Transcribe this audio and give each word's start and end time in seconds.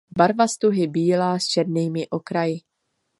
Barvy 0.17 0.47
stuhy 0.49 0.87
bílá 0.87 1.39
s 1.39 1.45
černými 1.45 2.07
okraji. 2.09 2.57